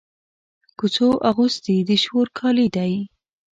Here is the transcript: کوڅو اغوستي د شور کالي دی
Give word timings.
کوڅو 0.77 1.09
اغوستي 1.29 1.75
د 1.87 1.89
شور 2.03 2.27
کالي 2.37 2.67
دی 2.75 2.93